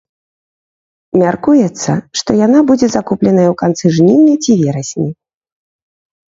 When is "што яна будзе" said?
2.21-2.87